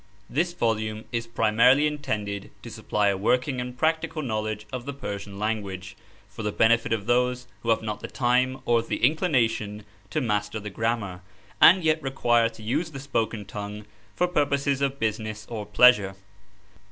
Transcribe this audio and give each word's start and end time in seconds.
THIS 0.31 0.51
volume 0.53 1.05
is 1.11 1.27
primarily 1.27 1.85
intended 1.85 2.49
to 2.63 2.71
supply 2.71 3.09
a 3.09 3.17
working 3.17 3.61
and 3.61 3.77
practical 3.77 4.23
knowledge 4.23 4.65
of 4.73 4.87
the 4.87 4.93
Persian 4.93 5.37
language, 5.37 5.95
for 6.27 6.41
the 6.41 6.51
benefit 6.51 6.91
of 6.91 7.05
those 7.05 7.45
who 7.61 7.69
have 7.69 7.83
not 7.83 7.99
the 7.99 8.07
time 8.07 8.61
or 8.65 8.81
the 8.81 9.03
inclination 9.03 9.85
to 10.09 10.19
master 10.19 10.59
the 10.59 10.71
grammar, 10.71 11.21
and 11.61 11.83
yet 11.83 12.01
require 12.01 12.49
to 12.49 12.63
use 12.63 12.89
the 12.89 12.99
spoken 12.99 13.45
tongue 13.45 13.85
for 14.15 14.27
purposes 14.27 14.81
of 14.81 14.97
business 14.97 15.45
or 15.51 15.67
pleasure. 15.67 16.15